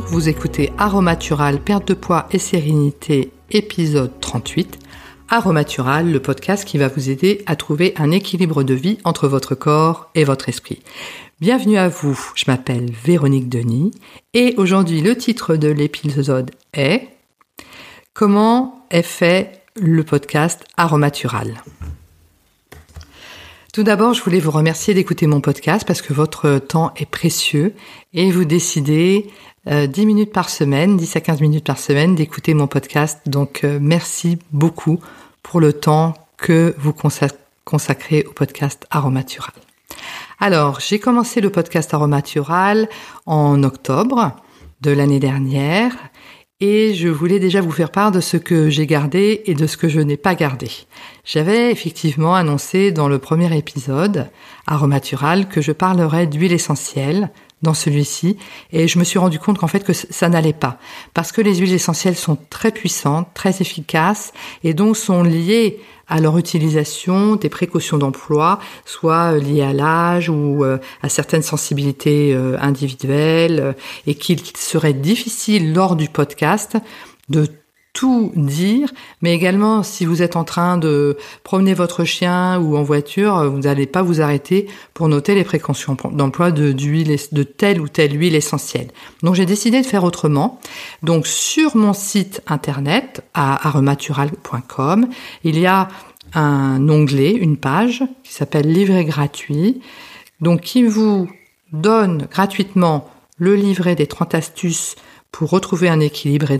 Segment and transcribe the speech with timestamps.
[0.00, 4.76] Vous écoutez Aromatural, perte de poids et sérénité, épisode 38.
[5.28, 9.54] Aromatural, le podcast qui va vous aider à trouver un équilibre de vie entre votre
[9.54, 10.80] corps et votre esprit.
[11.40, 13.92] Bienvenue à vous, je m'appelle Véronique Denis
[14.32, 17.08] et aujourd'hui le titre de l'épisode est
[18.14, 21.62] Comment est fait le podcast Aromatural?
[23.72, 27.74] Tout d'abord, je voulais vous remercier d'écouter mon podcast parce que votre temps est précieux
[28.12, 29.30] et vous décidez
[29.68, 33.20] euh, 10 minutes par semaine, 10 à 15 minutes par semaine d'écouter mon podcast.
[33.26, 35.00] Donc euh, merci beaucoup
[35.42, 36.92] pour le temps que vous
[37.64, 39.54] consacrez au podcast Aromatural.
[40.40, 42.88] Alors, j'ai commencé le podcast Aromatural
[43.24, 44.36] en octobre
[44.80, 45.92] de l'année dernière
[46.60, 49.76] et je voulais déjà vous faire part de ce que j'ai gardé et de ce
[49.76, 50.70] que je n'ai pas gardé.
[51.24, 54.28] J'avais effectivement annoncé dans le premier épisode,
[54.66, 57.30] Aromatural, que je parlerais d'huile essentielle
[57.62, 58.36] dans celui-ci.
[58.72, 60.78] Et je me suis rendu compte qu'en fait que ça n'allait pas.
[61.14, 66.20] Parce que les huiles essentielles sont très puissantes, très efficaces et donc sont liées à
[66.20, 72.34] leur utilisation des précautions d'emploi, soit euh, liées à l'âge ou euh, à certaines sensibilités
[72.34, 73.74] euh, individuelles,
[74.06, 76.76] et qu'il serait difficile lors du podcast
[77.28, 77.46] de
[77.94, 78.90] tout dire,
[79.22, 83.60] mais également si vous êtes en train de promener votre chien ou en voiture, vous
[83.60, 86.72] n'allez pas vous arrêter pour noter les précautions d'emploi de,
[87.44, 88.88] telle ou telle huile essentielle.
[89.22, 90.60] Donc j'ai décidé de faire autrement.
[91.04, 95.06] Donc sur mon site internet à aromatural.com,
[95.44, 95.88] il y a
[96.34, 99.80] un onglet, une page qui s'appelle livret gratuit,
[100.40, 101.28] donc qui vous
[101.72, 103.08] donne gratuitement
[103.38, 104.96] le livret des 30 astuces
[105.34, 106.52] pour retrouver un équilibre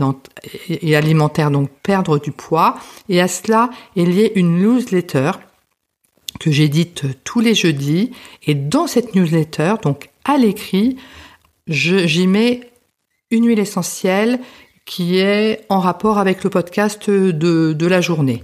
[0.69, 2.77] et alimentaire, donc perdre du poids.
[3.08, 5.30] Et à cela y a une newsletter
[6.40, 8.11] que j'édite tous les jeudis.
[8.42, 10.96] Et dans cette newsletter, donc à l'écrit,
[11.68, 12.68] j'y mets
[13.30, 14.40] une huile essentielle
[14.86, 17.30] qui est en rapport avec le podcast de,
[17.74, 18.42] de la journée.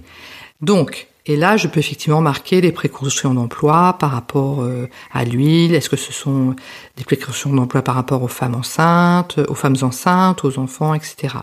[0.61, 5.75] Donc, et là, je peux effectivement marquer les précautions d'emploi par rapport euh, à l'huile.
[5.75, 6.55] Est-ce que ce sont
[6.97, 11.35] des précautions d'emploi par rapport aux femmes enceintes, aux femmes enceintes, aux enfants, etc.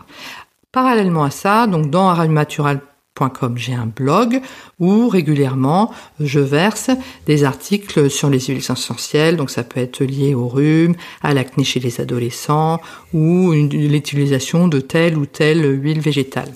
[0.71, 4.41] Parallèlement à ça, donc dans aramatural.com, j'ai un blog
[4.79, 6.91] où régulièrement je verse
[7.25, 9.37] des articles sur les huiles essentielles.
[9.37, 12.81] Donc ça peut être lié au rhume, à l'acné chez les adolescents
[13.13, 16.51] ou l'utilisation de telle ou telle huile végétale.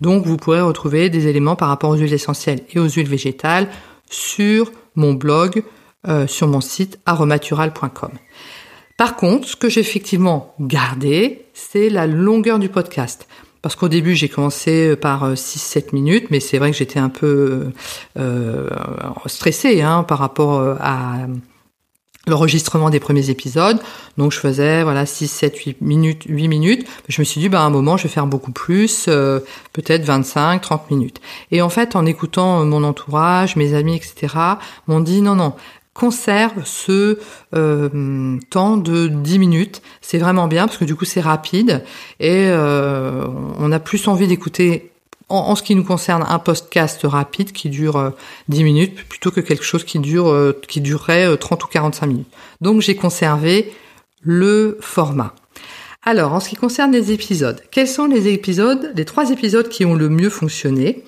[0.00, 3.68] Donc vous pourrez retrouver des éléments par rapport aux huiles essentielles et aux huiles végétales
[4.10, 5.62] sur mon blog,
[6.06, 8.10] euh, sur mon site aromatural.com.
[8.96, 13.26] Par contre, ce que j'ai effectivement gardé, c'est la longueur du podcast.
[13.62, 17.08] Parce qu'au début, j'ai commencé par 6-7 euh, minutes, mais c'est vrai que j'étais un
[17.08, 17.72] peu
[18.18, 18.70] euh,
[19.26, 21.26] stressée hein, par rapport à
[22.26, 23.78] l'enregistrement des premiers épisodes.
[24.18, 26.86] Donc je faisais voilà 6 7 8 minutes 8 minutes.
[27.08, 29.40] Je me suis dit bah à un moment je vais faire beaucoup plus euh,
[29.72, 31.20] peut-être 25 30 minutes.
[31.50, 34.34] Et en fait en écoutant mon entourage, mes amis etc.
[34.86, 35.54] m'ont dit non non
[35.94, 37.18] conserve ce
[37.54, 39.82] euh, temps de 10 minutes.
[40.02, 41.84] C'est vraiment bien parce que du coup c'est rapide
[42.20, 43.26] et euh,
[43.58, 44.92] on a plus envie d'écouter
[45.28, 48.12] en, ce qui nous concerne, un podcast rapide qui dure
[48.48, 51.68] 10 euh, minutes plutôt que quelque chose qui dure euh, qui durerait 30 euh, ou
[51.68, 52.28] 45 minutes.
[52.60, 53.72] Donc j'ai conservé
[54.22, 55.34] le format.
[56.02, 59.84] Alors, en ce qui concerne les épisodes, quels sont les épisodes, les trois épisodes qui
[59.84, 61.02] ont le mieux fonctionné?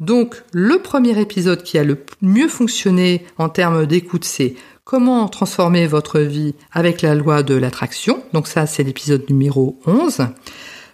[0.00, 5.86] Donc, le premier épisode qui a le mieux fonctionné en termes d'écoute, c'est comment transformer
[5.86, 8.24] votre vie avec la loi de l'attraction.
[8.32, 10.26] Donc ça, c'est l'épisode numéro 11.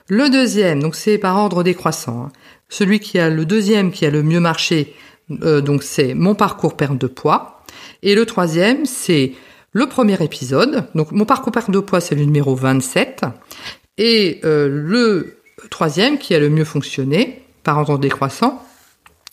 [0.09, 2.27] Le deuxième, donc c'est par ordre décroissant.
[2.27, 2.33] Hein.
[2.69, 4.95] Celui qui a le deuxième qui a le mieux marché,
[5.43, 7.63] euh, donc c'est mon parcours perte de poids.
[8.03, 9.33] Et le troisième, c'est
[9.73, 10.89] le premier épisode.
[10.95, 13.25] Donc mon parcours perte de poids, c'est le numéro 27.
[13.99, 15.39] Et euh, le
[15.71, 18.63] troisième qui a le mieux fonctionné, par ordre décroissant,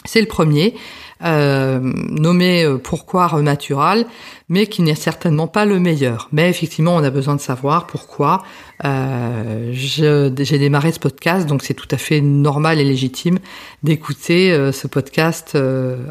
[0.06, 0.74] c'est le premier,
[1.23, 4.05] euh, nommé euh, pourquoi renatural,
[4.49, 6.27] mais qui n'est certainement pas le meilleur.
[6.33, 8.43] Mais effectivement, on a besoin de savoir pourquoi
[8.83, 13.39] euh, j'ai démarré ce podcast, donc c'est tout à fait normal et légitime
[13.83, 15.57] d'écouter ce podcast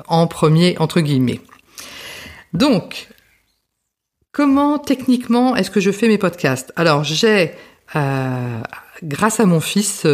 [0.09, 1.41] en premier entre guillemets.
[2.55, 3.09] Donc,
[4.33, 6.73] comment techniquement est-ce que je fais mes podcasts?
[6.77, 7.53] Alors, j'ai,
[7.95, 10.07] grâce à mon fils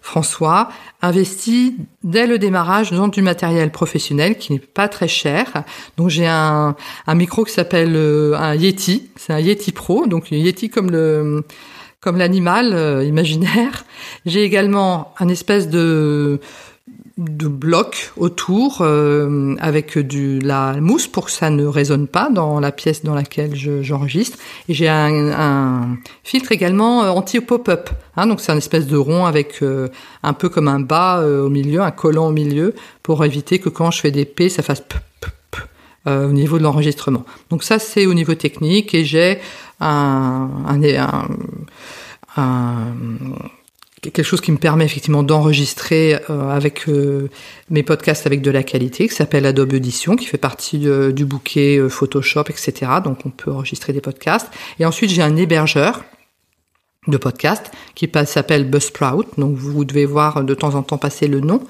[0.00, 0.68] François
[1.02, 5.64] investit dès le démarrage dans du matériel professionnel qui n'est pas très cher.
[5.96, 6.74] Donc j'ai un,
[7.06, 11.44] un micro qui s'appelle euh, un Yeti, c'est un Yeti Pro, donc Yeti comme le
[12.00, 13.84] comme l'animal euh, imaginaire.
[14.24, 16.40] J'ai également un espèce de
[17.20, 22.60] de blocs autour euh, avec du la mousse pour que ça ne résonne pas dans
[22.60, 24.38] la pièce dans laquelle j'enregistre.
[24.68, 27.90] j'ai un, filtre également euh, anti-pop-up.
[28.16, 29.88] Hein, donc c'est un espèce de rond avec euh,
[30.22, 33.90] un peu comme un bas au milieu, un collant au milieu, pour éviter que quand
[33.90, 34.82] je fais des P, ça fasse
[36.06, 37.24] au niveau de l'enregistrement.
[37.50, 39.38] Donc ça c'est au niveau technique et j'ai
[39.78, 40.48] un,
[42.36, 42.82] un
[44.00, 47.28] quelque chose qui me permet effectivement d'enregistrer euh, avec euh,
[47.68, 51.78] mes podcasts avec de la qualité, qui s'appelle Adobe Audition, qui fait partie du bouquet
[51.78, 52.72] euh, Photoshop, etc.
[53.04, 54.48] Donc on peut enregistrer des podcasts.
[54.78, 56.04] Et ensuite j'ai un hébergeur
[57.08, 59.26] de podcast qui s'appelle Buzzsprout.
[59.38, 61.62] Donc vous devez voir de temps en temps passer le nom.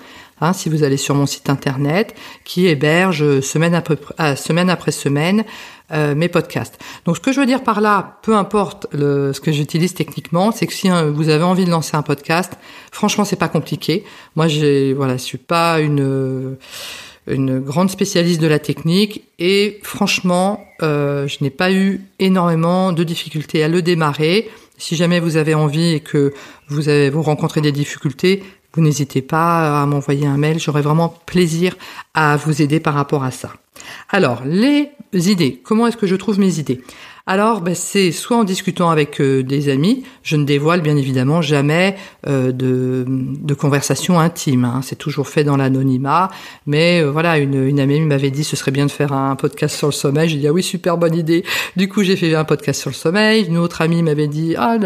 [0.42, 5.44] Hein, si vous allez sur mon site internet, qui héberge semaine après semaine
[5.92, 6.78] euh, mes podcasts.
[7.04, 10.66] Donc ce que je veux dire par là, peu importe ce que j'utilise techniquement, c'est
[10.66, 12.52] que si hein, vous avez envie de lancer un podcast,
[12.92, 14.04] franchement c'est pas compliqué.
[14.36, 16.56] Moi j'ai voilà, je suis pas une
[17.26, 23.04] une grande spécialiste de la technique et franchement euh, je n'ai pas eu énormément de
[23.04, 24.50] difficultés à le démarrer.
[24.78, 26.32] Si jamais vous avez envie et que
[26.68, 28.42] vous avez vous rencontrez des difficultés,
[28.74, 31.76] vous n'hésitez pas à m'envoyer un mail, j'aurai vraiment plaisir
[32.14, 33.52] à vous aider par rapport à ça.
[34.08, 36.82] Alors, les idées, comment est-ce que je trouve mes idées?
[37.26, 40.04] Alors, ben, c'est soit en discutant avec euh, des amis.
[40.22, 41.96] Je ne dévoile bien évidemment jamais
[42.26, 44.64] euh, de, de conversations intimes.
[44.64, 44.80] Hein.
[44.82, 46.30] C'est toujours fait dans l'anonymat.
[46.66, 49.88] Mais euh, voilà, une, amie m'avait dit ce serait bien de faire un podcast sur
[49.88, 50.28] le sommeil.
[50.28, 51.44] J'ai dit ah oui super bonne idée.
[51.76, 53.46] Du coup, j'ai fait un podcast sur le sommeil.
[53.46, 54.76] Une autre amie m'avait dit ah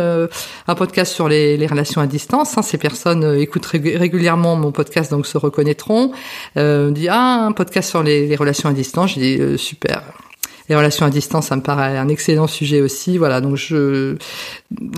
[0.66, 2.58] un podcast sur les, relations à distance.
[2.58, 2.62] Hein.
[2.62, 6.12] Ces personnes écoutent régulièrement mon podcast donc se reconnaîtront.
[6.56, 9.14] Euh, dit ah un podcast sur les, les relations à distance.
[9.14, 10.02] J'ai dit super
[10.68, 13.18] les relations à distance, ça me paraît un excellent sujet aussi.
[13.18, 14.16] Voilà, donc je,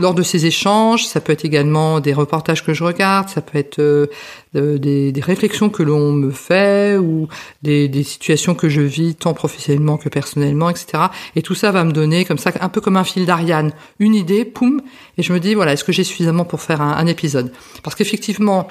[0.00, 3.58] lors de ces échanges, ça peut être également des reportages que je regarde, ça peut
[3.58, 4.06] être euh,
[4.54, 7.28] des, des, réflexions que l'on me fait ou
[7.62, 11.04] des, situations que je vis tant professionnellement que personnellement, etc.
[11.34, 14.14] Et tout ça va me donner comme ça, un peu comme un fil d'Ariane, une
[14.14, 14.80] idée, poum,
[15.18, 17.52] et je me dis voilà, est-ce que j'ai suffisamment pour faire un épisode?
[17.82, 18.68] Parce qu'effectivement,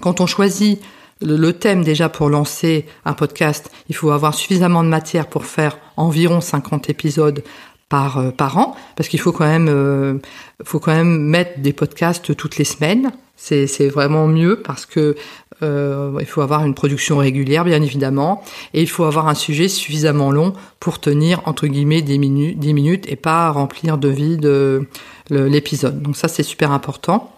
[0.00, 0.80] quand on choisit
[1.24, 5.78] le, thème déjà pour lancer un podcast, il faut avoir suffisamment de matière pour faire
[5.96, 7.42] environ 50 épisodes
[7.88, 10.18] par, euh, par an, parce qu'il faut quand même euh,
[10.64, 13.12] faut quand même mettre des podcasts toutes les semaines.
[13.36, 15.16] C'est, c'est vraiment mieux parce que
[15.62, 18.42] euh, il faut avoir une production régulière, bien évidemment,
[18.74, 22.74] et il faut avoir un sujet suffisamment long pour tenir entre guillemets des minutes, 10
[22.74, 24.86] minutes et pas remplir de vide
[25.30, 26.00] l'épisode.
[26.00, 27.34] Donc ça c'est super important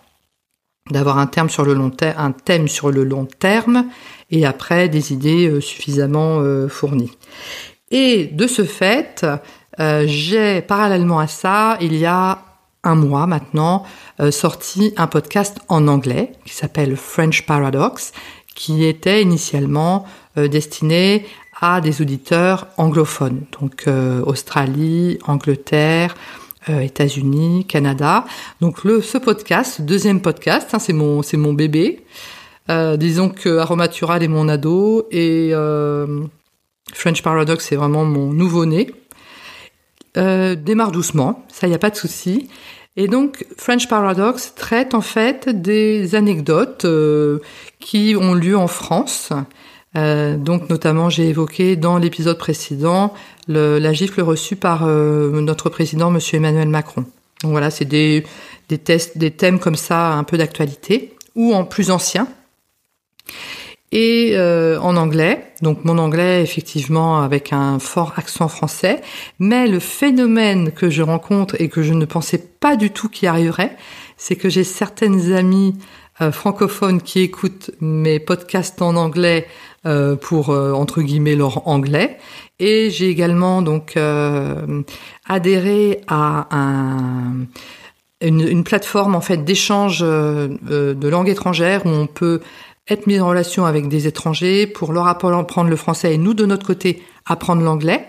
[0.91, 3.87] d'avoir un terme sur le long terme, thème sur le long terme,
[4.31, 7.17] et après des idées euh, suffisamment euh, fournies.
[7.91, 9.25] Et de ce fait,
[9.79, 12.43] euh, j'ai parallèlement à ça, il y a
[12.83, 13.83] un mois maintenant,
[14.31, 18.13] sorti un podcast en anglais qui s'appelle French Paradox,
[18.55, 20.07] qui était initialement
[20.37, 21.27] destiné
[21.61, 23.87] à des auditeurs anglophones, donc
[24.25, 26.15] Australie, Angleterre,
[26.69, 28.25] euh, États-Unis, Canada.
[28.61, 32.05] Donc le, ce podcast, deuxième podcast, hein, c'est mon mon bébé.
[32.69, 36.25] Euh, disons que Aromatural est mon ado et euh,
[36.93, 38.91] French Paradox c'est vraiment mon nouveau-né.
[40.17, 42.49] Euh, démarre doucement, ça y a pas de souci.
[42.97, 46.87] Et donc French Paradox traite en fait des anecdotes
[47.79, 49.33] qui ont lieu en France
[49.97, 53.15] euh, donc notamment j'ai évoqué dans l'épisode précédent
[53.49, 57.05] la gifle reçue par euh, notre président Monsieur Emmanuel Macron.
[57.43, 58.25] Donc voilà, c'est des,
[58.69, 62.27] des thèmes comme ça un peu d'actualité ou en plus ancien.
[63.93, 69.01] Et euh, en anglais, donc mon anglais effectivement avec un fort accent français,
[69.39, 73.29] mais le phénomène que je rencontre et que je ne pensais pas du tout qui
[73.29, 73.77] arriverait,
[74.17, 75.77] c'est que j'ai certaines amies
[76.33, 79.47] francophones qui écoutent mes podcasts en anglais
[79.87, 82.19] euh, pour euh, entre guillemets leur anglais.
[82.59, 84.83] Et j'ai également donc euh,
[85.29, 87.47] adhéré à un,
[88.21, 92.41] une, une, plateforme en fait d'échange de langue étrangère où on peut
[92.89, 96.47] être mis en relation avec des étrangers pour leur apprendre le français et nous de
[96.47, 98.09] notre côté apprendre l'anglais.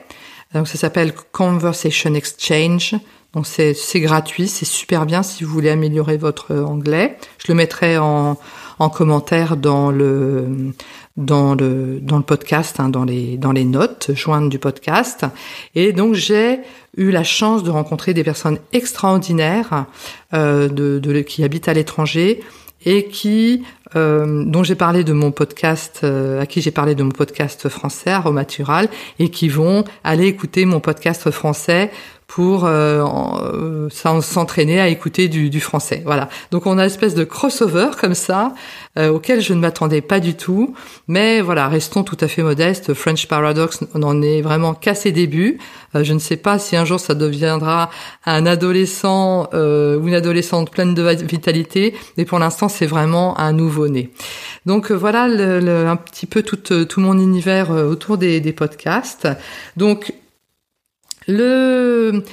[0.56, 2.96] Donc ça s'appelle Conversation Exchange.
[3.34, 7.18] Donc c'est gratuit, c'est super bien si vous voulez améliorer votre anglais.
[7.38, 8.40] Je le mettrai en,
[8.80, 10.74] en commentaire dans le
[11.16, 15.26] dans le dans le podcast, hein, dans les dans les notes jointes du podcast.
[15.76, 16.60] Et donc j'ai
[16.96, 19.86] eu la chance de rencontrer des personnes extraordinaires
[20.34, 22.42] euh, de, de, qui habitent à l'étranger
[22.86, 23.64] et qui
[23.96, 27.70] euh, dont j'ai parlé de mon podcast euh, à qui j'ai parlé de mon podcast
[27.70, 31.92] français Aromatural et qui vont aller écouter mon podcast français
[32.28, 33.06] pour euh,
[33.42, 36.02] euh, s'entraîner à écouter du, du, français.
[36.06, 36.28] Voilà.
[36.52, 38.54] Donc on a une espèce de crossover comme ça
[38.98, 40.76] euh, auquel je ne m'attendais pas du tout.
[41.08, 42.94] Mais voilà, restons tout à fait modestes.
[42.94, 45.58] French Paradox, on en est vraiment qu'à ses débuts.
[45.96, 47.90] Euh, je ne sais pas si un jour ça deviendra
[48.26, 53.54] un adolescent euh, ou une adolescente pleine de vitalité, mais pour l'instant c'est vraiment un
[53.54, 54.12] nouveau-né.
[54.66, 59.30] Donc voilà le, un petit peu tout, tout mon univers autour des, des podcasts.
[59.78, 60.14] Donc
[61.28, 62.24] le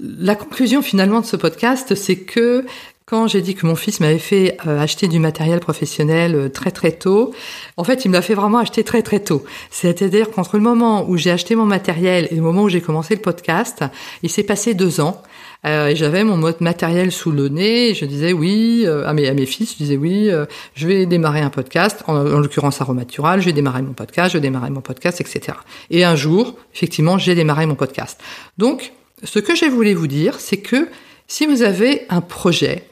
[0.00, 2.64] la conclusion finalement de ce podcast, c'est que
[3.04, 6.70] quand j'ai dit que mon fils m'avait fait euh, acheter du matériel professionnel euh, très
[6.70, 7.32] très tôt,
[7.78, 9.44] en fait, il me l'a fait vraiment acheter très très tôt.
[9.70, 13.14] C'est-à-dire qu'entre le moment où j'ai acheté mon matériel et le moment où j'ai commencé
[13.14, 13.82] le podcast,
[14.22, 15.22] il s'est passé deux ans.
[15.66, 17.94] Euh, j'avais mon mode matériel sous le nez.
[17.94, 20.30] Je disais oui à mes à mes fils, je disais oui,
[20.74, 22.02] je vais démarrer un podcast.
[22.06, 25.58] En, en l'occurrence, Aromatural, je vais démarrer mon podcast, je vais démarrer mon podcast, etc.
[25.90, 28.20] Et un jour, effectivement, j'ai démarré mon podcast.
[28.56, 28.92] Donc,
[29.24, 30.88] ce que j'ai voulu vous dire, c'est que
[31.26, 32.84] si vous avez un projet,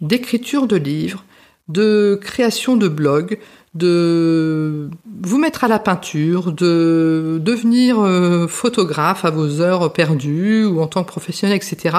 [0.00, 1.24] d'écriture de livres,
[1.68, 3.38] de création de blogs,
[3.74, 4.88] de
[5.22, 10.86] vous mettre à la peinture, de devenir euh, photographe à vos heures perdues ou en
[10.86, 11.96] tant que professionnel, etc.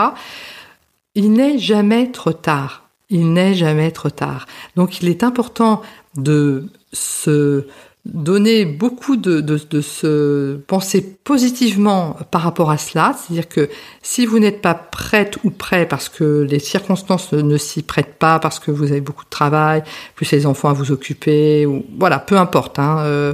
[1.16, 2.90] Il n'est jamais trop tard.
[3.10, 4.48] Il n'est jamais trop tard.
[4.76, 5.82] Donc il est important
[6.16, 7.68] de se
[8.06, 13.16] donner beaucoup de, de, de, se penser positivement par rapport à cela.
[13.18, 13.68] C'est-à-dire que
[14.04, 18.38] si vous n'êtes pas prête ou prêt parce que les circonstances ne, s'y prêtent pas,
[18.38, 19.84] parce que vous avez beaucoup de travail,
[20.16, 22.78] plus les enfants à vous occuper, ou voilà, peu importe.
[22.78, 23.34] Hein, euh,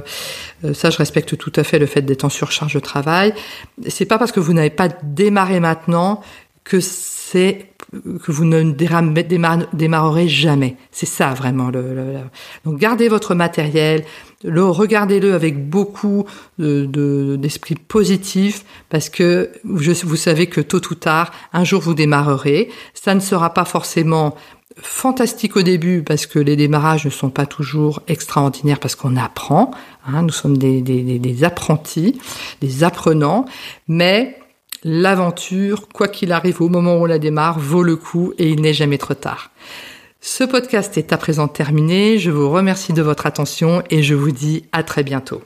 [0.64, 3.34] euh, ça, je respecte tout à fait le fait d'être en surcharge de travail.
[3.88, 6.22] C'est pas parce que vous n'avez pas démarré maintenant
[6.64, 7.66] que c'est
[8.24, 8.70] que vous ne
[9.72, 10.76] démarrerez jamais.
[10.90, 11.70] C'est ça vraiment.
[12.64, 14.04] Donc gardez votre matériel,
[14.44, 16.24] le, regardez-le avec beaucoup
[16.58, 22.70] d'esprit de, positif parce que vous savez que tôt ou tard, un jour vous démarrerez.
[22.94, 24.34] Ça ne sera pas forcément
[24.76, 29.70] fantastique au début parce que les démarrages ne sont pas toujours extraordinaires parce qu'on apprend.
[30.06, 32.18] Hein, nous sommes des, des, des apprentis,
[32.60, 33.44] des apprenants,
[33.88, 34.38] mais
[34.84, 38.60] l'aventure, quoi qu'il arrive au moment où on la démarre, vaut le coup et il
[38.60, 39.51] n'est jamais trop tard.
[40.24, 42.16] Ce podcast est à présent terminé.
[42.16, 45.42] Je vous remercie de votre attention et je vous dis à très bientôt.